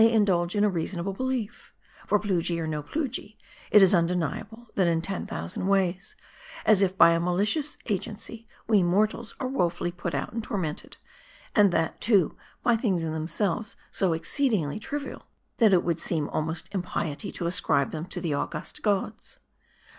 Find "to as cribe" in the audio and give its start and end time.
17.33-17.91